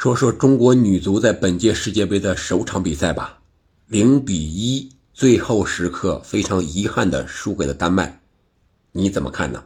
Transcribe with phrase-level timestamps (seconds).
[0.00, 3.42] 说说中国女足在本届世界杯的首场比赛吧，
[3.86, 8.18] 零比一，最后时刻非常遗憾的输给了丹麦，
[8.92, 9.62] 你怎么看呢？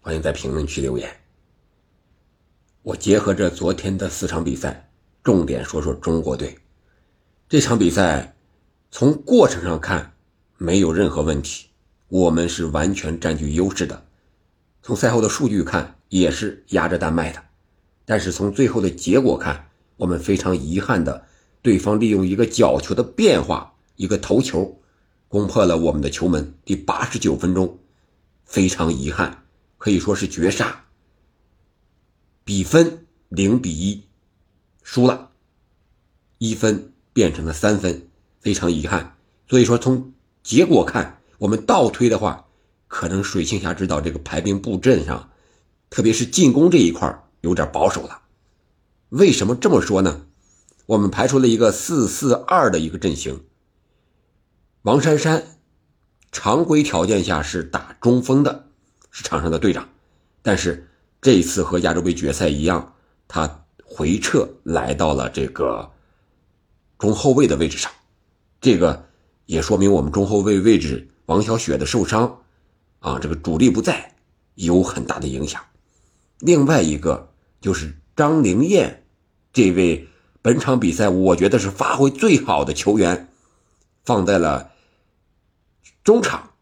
[0.00, 1.10] 欢迎在评论区留言。
[2.82, 4.88] 我结合着昨天的四场比赛，
[5.20, 6.56] 重点说说中国队
[7.48, 8.36] 这场比赛，
[8.92, 10.12] 从过程上看
[10.58, 11.66] 没有任何问题，
[12.06, 14.00] 我们是完全占据优势的，
[14.80, 17.42] 从赛后的数据看也是压着丹麦的，
[18.04, 19.70] 但是从最后的结果看。
[20.02, 21.26] 我们非常遗憾的，
[21.62, 24.80] 对方利用一个角球的变化，一个头球，
[25.28, 26.54] 攻破了我们的球门。
[26.64, 27.78] 第八十九分钟，
[28.44, 29.44] 非常遗憾，
[29.78, 30.86] 可以说是绝杀。
[32.42, 34.02] 比分零比一，
[34.82, 35.30] 输了，
[36.38, 38.08] 一分变成了三分，
[38.40, 39.14] 非常遗憾。
[39.48, 42.46] 所以说，从结果看，我们倒推的话，
[42.88, 45.30] 可能水庆霞指导这个排兵布阵上，
[45.90, 48.21] 特别是进攻这一块有点保守了。
[49.12, 50.22] 为什么这么说呢？
[50.86, 53.44] 我们排出了一个四四二的一个阵型。
[54.80, 55.58] 王珊珊，
[56.30, 58.68] 常规条件下是打中锋的，
[59.10, 59.86] 是场上的队长。
[60.40, 60.88] 但是
[61.20, 62.94] 这一次和亚洲杯决赛一样，
[63.28, 65.90] 他回撤来到了这个
[66.98, 67.92] 中后卫的位置上。
[68.62, 69.10] 这个
[69.44, 72.40] 也说明我们中后卫位置王小雪的受伤，
[73.00, 74.14] 啊，这个主力不在，
[74.54, 75.62] 有很大的影响。
[76.38, 79.00] 另外一个就是张灵艳。
[79.52, 80.08] 这位
[80.40, 83.28] 本场比赛我觉得是发挥最好的球员，
[84.02, 84.72] 放在了
[86.02, 86.52] 中场，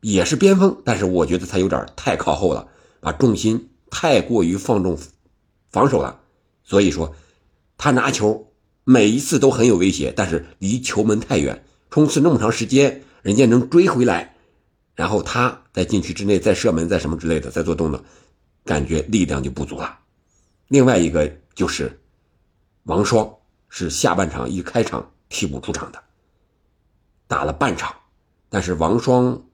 [0.00, 2.68] 也是边锋，但是我觉得他有点太靠后了，
[3.00, 4.98] 把重心太过于放重
[5.70, 6.20] 防守了。
[6.64, 7.14] 所以说，
[7.76, 8.50] 他拿球
[8.82, 14.36] 每一次都很有威胁，但是离球门太远，冲刺那么长时间，人家能追回来，
[14.94, 18.02] 然后他在禁区之内再射门再什么之类的再做动作，
[18.64, 19.98] 感觉力量就不足了。
[20.68, 22.00] 另外一个就是。
[22.88, 23.36] 王霜
[23.68, 26.02] 是下半场一开场替补出场的，
[27.26, 27.94] 打了半场，
[28.48, 29.44] 但是王霜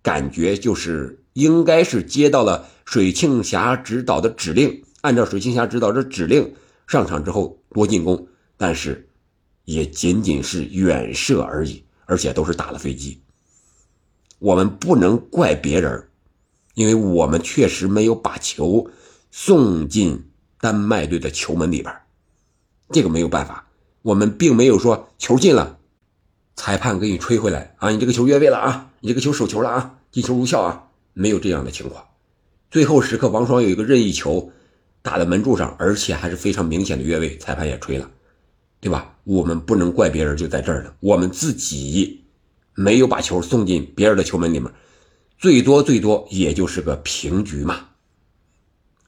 [0.00, 6.54] 感觉就是应该是接到了水庆霞指导的指令，按照水庆霞指导的指令
[6.86, 8.26] 上场之后多进攻，
[8.56, 9.10] 但是
[9.66, 13.20] 也仅仅是远射而已，而且都是打了飞机。
[14.38, 16.08] 我们不能怪别人，
[16.72, 18.90] 因为我们确实没有把球
[19.30, 21.94] 送进丹麦队的球门里边。
[22.90, 23.66] 这个没有办法，
[24.02, 25.78] 我们并没有说球进了，
[26.56, 27.90] 裁判给你吹回来啊！
[27.90, 28.90] 你这个球越位了啊！
[29.00, 29.98] 你这个球手球了啊！
[30.10, 30.88] 进球无效啊！
[31.12, 32.04] 没有这样的情况。
[32.70, 34.52] 最后时刻，王霜有一个任意球
[35.02, 38.10] 打在门柱上，而且还是非常明显的越位，裁判也吹了，
[38.80, 39.14] 对吧？
[39.24, 40.94] 我们不能怪别人，就在这儿了。
[41.00, 42.24] 我们自己
[42.74, 44.72] 没有把球送进别人的球门里面，
[45.36, 47.88] 最多最多也就是个平局嘛，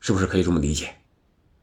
[0.01, 0.95] 是不是可以这么理解？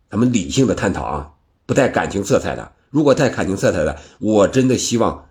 [0.09, 1.33] 咱们理性的探讨啊。
[1.67, 5.29] 不带感情色彩的，如果带感情色彩的，我真的希望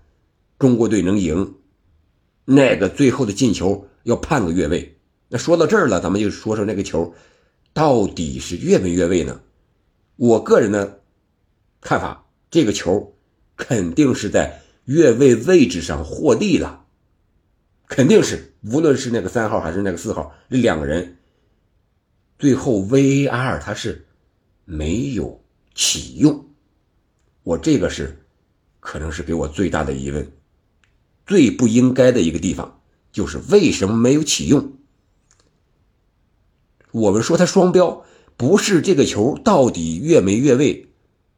[0.59, 1.57] 中国队能赢。
[2.45, 4.99] 那个最后的进球要判个越位。
[5.29, 7.13] 那说到这儿了，咱们就说说那个球
[7.73, 9.41] 到底是越没越位呢？
[10.15, 11.01] 我个人的
[11.81, 13.17] 看法，这个球
[13.57, 16.85] 肯定是在越位位置上获利了，
[17.89, 21.17] 肯定是，无论是那个三号还是那个四号，这两个人
[22.39, 24.07] 最后 VAR 他是
[24.65, 25.43] 没有。
[25.77, 26.47] 启用，
[27.43, 28.25] 我这个是，
[28.81, 30.33] 可能是给我最大的疑问，
[31.27, 32.81] 最不应该的一个地方
[33.13, 34.73] 就是为什么没有启用？
[36.93, 38.07] 我们说他双标，
[38.39, 40.89] 不是这个球到底越没越位，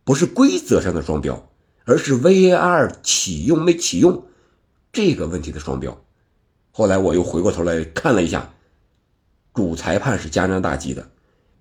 [0.05, 1.51] 不是规则上的双标，
[1.85, 4.25] 而是 VAR 启用没启用
[4.93, 6.01] 这个问题的双标。
[6.71, 8.55] 后来我又回过头来看了一下，
[9.53, 11.11] 主裁判是加拿大籍的。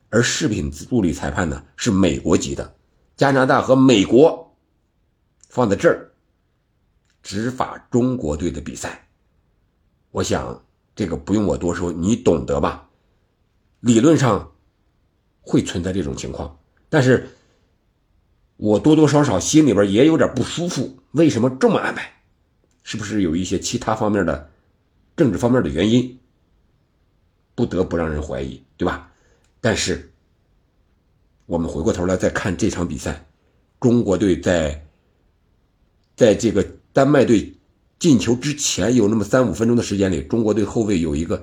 [0.09, 2.75] 而视频助理裁判呢是美国籍的，
[3.15, 4.55] 加拿大和美国
[5.49, 6.11] 放在这儿
[7.21, 9.07] 执法中国队的比赛，
[10.11, 10.63] 我想
[10.95, 12.89] 这个不用我多说，你懂得吧？
[13.81, 14.53] 理论上
[15.41, 16.57] 会存在这种情况，
[16.89, 17.29] 但是
[18.55, 20.97] 我多多少少心里边也有点不舒服。
[21.11, 22.11] 为什么这么安排？
[22.83, 24.49] 是不是有一些其他方面的
[25.15, 26.17] 政治方面的原因？
[27.53, 29.11] 不得不让人怀疑，对吧？
[29.59, 30.11] 但是，
[31.47, 33.25] 我们回过头来再看这场比赛，
[33.79, 34.85] 中国队在
[36.15, 36.63] 在这个
[36.93, 37.57] 丹麦队
[37.97, 41.41] 进球之前有那么三五分钟的时间里，中国队后卫有一个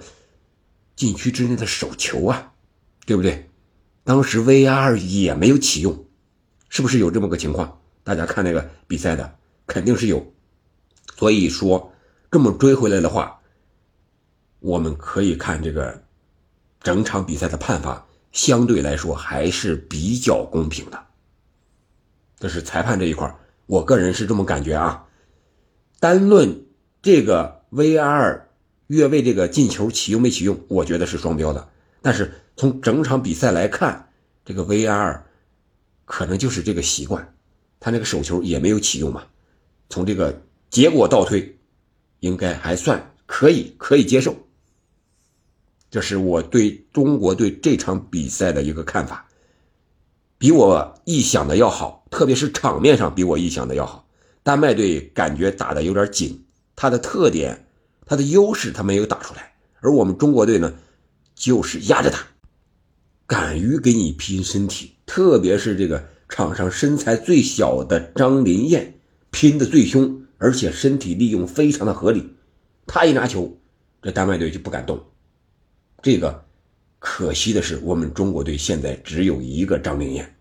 [0.94, 2.52] 禁区之内的手球啊，
[3.04, 3.50] 对不对？
[4.04, 6.06] 当时 VR 也没有启用，
[6.68, 7.80] 是不是有这么个情况？
[8.04, 9.36] 大家看那个比赛的
[9.66, 10.32] 肯定是有，
[11.16, 11.92] 所以说
[12.30, 13.40] 这么追回来的话，
[14.60, 16.03] 我们可以看这个。
[16.84, 21.06] 整场比赛的判罚相对来说还是比较公平的。
[22.38, 23.34] 这是裁判这一块
[23.66, 25.06] 我个人是这么感觉啊。
[25.98, 26.66] 单论
[27.00, 28.42] 这个 VR
[28.88, 31.70] 越位这个进球启用没启用，我觉得是双标的。
[32.02, 34.10] 但是从整场比赛来看，
[34.44, 35.22] 这个 VR
[36.04, 37.34] 可能就是这个习惯，
[37.80, 39.24] 他那个手球也没有启用嘛。
[39.88, 41.58] 从这个结果倒推，
[42.20, 44.36] 应该还算可以，可以接受。
[45.94, 49.28] 这是我对中国队这场比赛的一个看法，
[50.38, 54.04] 比我预想的要好，特别是场面上比我预想的要好。
[54.42, 57.68] 丹麦队感觉打的有点紧，他的特点、
[58.06, 60.74] 他的优势他没有打出来，而我们中国队呢，
[61.36, 62.18] 就是压着打，
[63.28, 68.98] 敢于给你拼身体，特别是这个场上身材最小的张林燕，
[69.30, 72.34] 拼的最凶，而且身体利用非常的合理，
[72.84, 73.56] 他一拿球，
[74.02, 75.00] 这丹麦队就不敢动。
[76.04, 76.44] 这个
[76.98, 80.36] 可惜的是，我们中国队现在只有一个张明燕，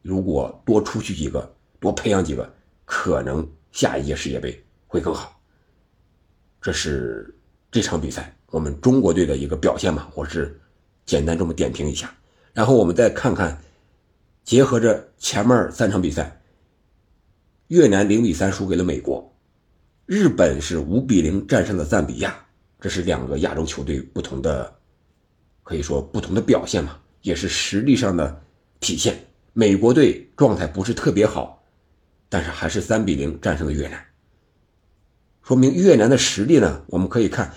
[0.00, 2.50] 如果多出去几个，多培养几个，
[2.86, 5.38] 可能下一届世界杯会更好。
[6.58, 7.38] 这是
[7.70, 10.08] 这场比赛我们中国队的一个表现嘛？
[10.14, 10.58] 我是
[11.04, 12.10] 简单这么点评一下，
[12.54, 13.60] 然后我们再看看，
[14.42, 16.40] 结合着前面三场比赛，
[17.66, 19.36] 越南零比三输给了美国，
[20.06, 22.34] 日本是五比零战胜了赞比亚，
[22.80, 24.77] 这是两个亚洲球队不同的。
[25.68, 28.42] 可以说不同的表现嘛，也是实力上的
[28.80, 29.22] 体现。
[29.52, 31.62] 美国队状态不是特别好，
[32.30, 34.02] 但是还是三比零战胜了越南，
[35.42, 36.82] 说明越南的实力呢。
[36.86, 37.52] 我们可以看，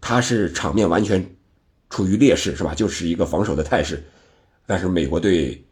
[0.00, 1.22] 他是场面完全
[1.90, 2.74] 处于劣势，是吧？
[2.74, 4.02] 就是一个防守的态势。
[4.64, 5.62] 但是美国队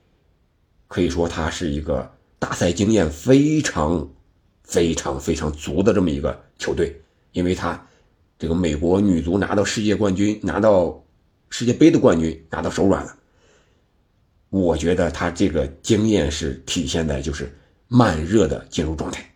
[0.86, 4.06] 可以说他是一个大赛经验非常
[4.64, 6.94] 非常非常足的这么一个球队，
[7.32, 7.82] 因为他
[8.38, 11.02] 这个美国女足拿到世界冠军，拿到。
[11.50, 13.16] 世界杯的冠军拿到手软了，
[14.48, 17.52] 我觉得他这个经验是体现在就是
[17.88, 19.34] 慢热的进入状态，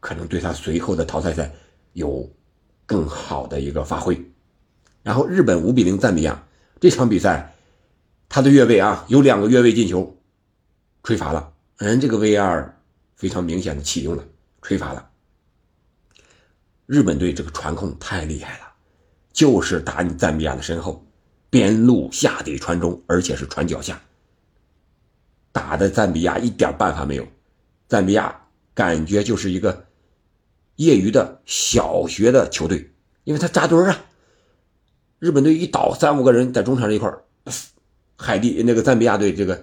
[0.00, 1.52] 可能对他随后的淘汰赛
[1.92, 2.32] 有
[2.86, 4.18] 更好的一个发挥。
[5.02, 6.46] 然后日本五比零赞比亚
[6.80, 7.54] 这场比赛，
[8.28, 10.16] 他的越位啊有两个越位进球，
[11.02, 12.70] 吹罚了，人这个 VR
[13.16, 14.24] 非常明显的启用了，
[14.62, 15.10] 吹罚了。
[16.86, 18.72] 日本队这个传控太厉害了，
[19.32, 21.04] 就是打你赞比亚的身后。
[21.54, 24.02] 边路下底传中，而且是传脚下，
[25.52, 27.24] 打的赞比亚一点办法没有。
[27.86, 28.40] 赞比亚
[28.74, 29.86] 感觉就是一个
[30.74, 32.90] 业余的小学的球队，
[33.22, 34.04] 因为他扎堆啊。
[35.20, 37.08] 日本队一倒，三五个人在中场这一块
[38.16, 39.62] 海地那个赞比亚队这个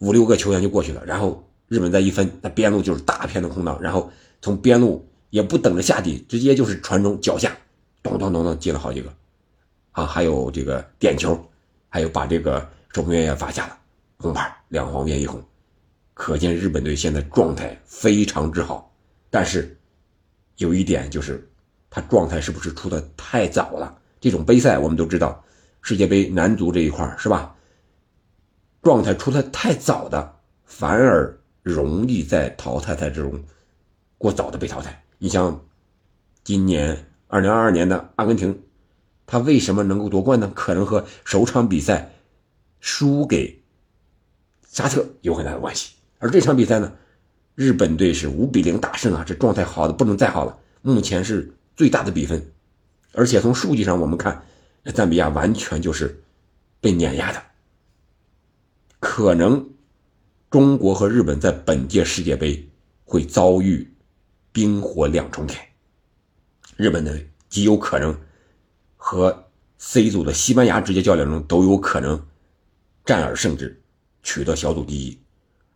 [0.00, 4.12] 五六个球员就过去了，然后日本再一分，那边路就是大片的空档，然后
[4.42, 7.56] 从边路也不等着下底，直接就是传中脚下，
[8.02, 9.10] 咚咚咚咚进了好几个。
[9.94, 11.40] 啊，还有这个点球，
[11.88, 13.78] 还有把这个守门员也罚下了
[14.18, 15.40] 红牌，两黄变一红，
[16.14, 18.92] 可见日本队现在状态非常之好。
[19.30, 19.78] 但是
[20.56, 21.48] 有一点就是，
[21.88, 23.96] 他状态是不是出的太早了？
[24.20, 25.44] 这种杯赛我们都知道，
[25.80, 27.54] 世界杯男足这一块是吧？
[28.82, 33.40] 状态出的太早的，反而容易在淘汰赛之中
[34.18, 35.04] 过早的被淘汰。
[35.18, 35.64] 你像
[36.42, 36.98] 今年
[37.28, 38.60] 二零二二年的阿根廷。
[39.34, 40.48] 他为什么能够夺冠呢？
[40.54, 42.12] 可能和首场比赛
[42.78, 43.64] 输给
[44.70, 45.96] 沙特有很大的关系。
[46.20, 46.92] 而这场比赛呢，
[47.56, 50.56] 日本队是五比零大胜啊，这状态好的不能再好了。
[50.82, 52.48] 目前是最大的比分，
[53.12, 54.40] 而且从数据上我们看，
[54.94, 56.22] 赞比亚完全就是
[56.80, 57.42] 被碾压的。
[59.00, 59.68] 可能
[60.48, 62.68] 中国和日本在本届世界杯
[63.04, 63.92] 会遭遇
[64.52, 65.60] 冰火两重天，
[66.76, 67.12] 日本呢
[67.48, 68.16] 极有可能。
[69.06, 69.44] 和
[69.76, 72.26] C 组的西班牙直接较量中都有可能
[73.04, 73.82] 战而胜之，
[74.22, 75.18] 取得小组第一。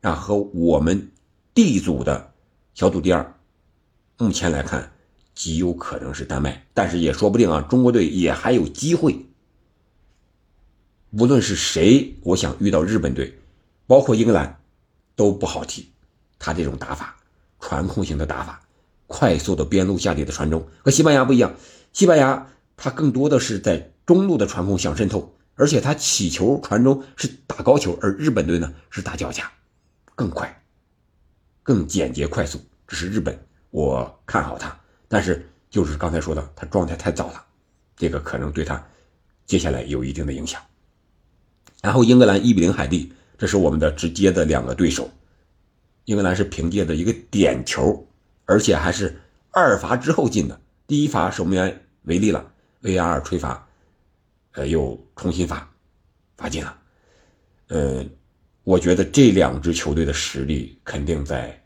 [0.00, 1.10] 那和我们
[1.52, 2.32] D 组的
[2.72, 3.34] 小组第二，
[4.16, 4.90] 目前来看
[5.34, 9.26] 极有可能是丹麦，但是也说不定啊，中国队也还有机会。
[11.10, 13.38] 无论是谁，我想遇到日本队，
[13.86, 14.58] 包括英格兰，
[15.14, 15.86] 都不好踢。
[16.38, 17.14] 他这种打法，
[17.60, 18.62] 传控型的打法，
[19.06, 21.54] 快速的边路下底的传中，和西班牙不一样，
[21.92, 22.46] 西班牙。
[22.78, 29.52] 他更多的是在中路的传控想渗透，而且他起球传中是打高球，而日本队呢是打脚下，
[30.14, 30.62] 更快、
[31.64, 32.58] 更简洁、快速。
[32.86, 33.36] 这是日本，
[33.70, 34.74] 我看好他。
[35.08, 37.44] 但是就是刚才说的，他状态太早了，
[37.96, 38.82] 这个可能对他
[39.44, 40.62] 接下来有一定的影响。
[41.82, 45.10] 然后英格兰一比零海地，这是我们的直接的两个对手。
[46.04, 48.06] 英格兰是凭借着一个点球，
[48.46, 49.20] 而且还是
[49.50, 52.52] 二罚之后进的，第一罚守门员违例了。
[52.82, 53.66] VAR 吹罚，
[54.52, 55.68] 呃，又重新罚，
[56.36, 56.78] 罚进了。
[57.68, 58.04] 呃，
[58.64, 61.62] 我觉得这两支球队的实力肯定在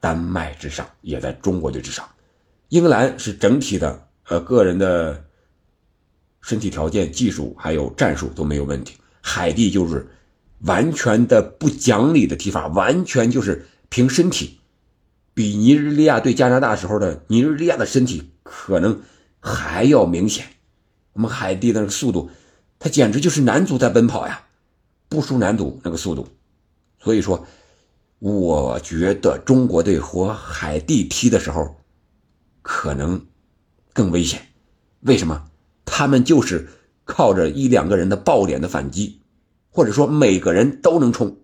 [0.00, 2.08] 丹麦之上，也在中国队之上。
[2.68, 5.24] 英格兰是整体的，呃，个人的
[6.40, 8.96] 身体条件、技术还有战术都没有问题。
[9.20, 10.08] 海地就是
[10.60, 14.60] 完全的不讲理的踢法，完全就是凭身体，
[15.34, 19.02] 比尼日利亚对加拿大时候的尼日利亚的身体可能
[19.40, 20.46] 还要明显。
[21.12, 22.30] 我们海地的那个速度，
[22.78, 24.42] 他简直就是男足在奔跑呀，
[25.08, 26.28] 不输男足那个速度。
[26.98, 27.46] 所以说，
[28.18, 31.76] 我觉得中国队和海地踢的时候，
[32.62, 33.26] 可能
[33.92, 34.48] 更危险。
[35.00, 35.50] 为什么？
[35.84, 36.68] 他们就是
[37.04, 39.20] 靠着一两个人的爆点的反击，
[39.70, 41.36] 或者说每个人都能冲，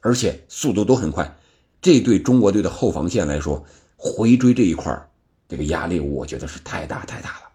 [0.00, 1.38] 而且速度都很快。
[1.80, 3.64] 这对中国队的后防线来说，
[3.96, 5.08] 回追这一块
[5.48, 7.50] 这个压力我觉得是太大太大了。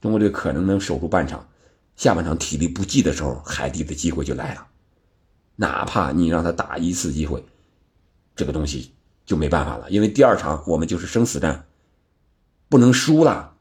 [0.00, 1.48] 中国队可能能守住半场，
[1.96, 4.66] 下半场体力不济的时候，海地的机会就来了。
[5.56, 7.44] 哪怕你让他打一次机会，
[8.36, 8.92] 这个东西
[9.26, 11.66] 就没办法了，因为第二场我们就是生死战，
[12.68, 13.56] 不能输了，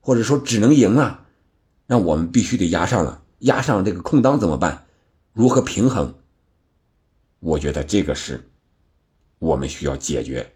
[0.00, 1.26] 或者说只能赢了，
[1.86, 4.86] 那我们必须得压上了，压上这个空当怎么办？
[5.32, 6.14] 如何平衡？
[7.40, 8.48] 我觉得这个是
[9.40, 10.53] 我们需要解决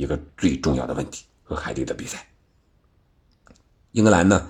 [0.00, 2.26] 一个最重要的问题和海地的比赛。
[3.92, 4.48] 英格兰呢，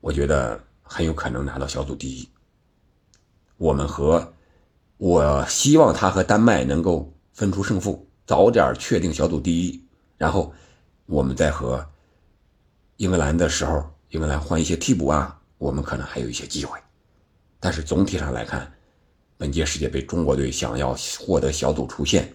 [0.00, 2.28] 我觉得很有可能拿到小组第一。
[3.56, 4.32] 我们和
[4.96, 9.84] 我希望他和丹麦能够分出胜负，早点确定小组第一，
[10.16, 10.54] 然后
[11.06, 11.84] 我们再和
[12.98, 16.78] 英格兰的时候，英格兰换一些替补啊，我们可能还有一些机会。
[17.58, 18.72] 但是总体上来看，
[19.36, 22.32] 本届世界杯中国队想要获得小组出线，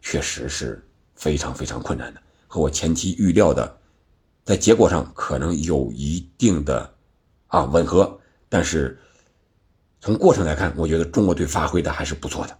[0.00, 0.80] 确实是
[1.20, 3.76] 非常非常困难的，和我前期预料的。
[4.42, 6.90] 在结果上可能有一定的
[7.46, 8.98] 啊吻合，但是
[10.00, 12.58] 从过程来看，我觉得中国队发挥的还是不错的，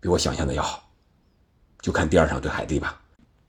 [0.00, 0.86] 比我想象的要好。
[1.80, 3.00] 就看第二场对海地吧，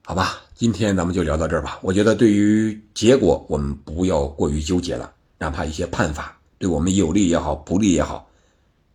[0.06, 1.78] 好吧，今天咱们就聊到这儿吧。
[1.84, 8.26] 我觉得对于结果，我们不要过于纠结了，哪怕一些判罚对我们有利也好，不利也好，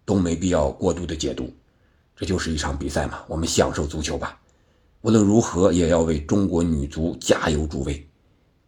[0.06, 1.52] 都没必要过度的解读。
[2.16, 4.40] 这就是一场比赛嘛，我们享受足球吧。
[5.02, 8.10] 无论如何，也要为中国女足加油助威。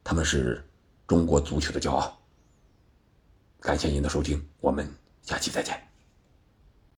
[0.04, 0.64] 她们是
[1.06, 2.16] 中国足球的骄傲。
[3.58, 4.88] 感谢您的收听，我们
[5.22, 5.89] 下期再见。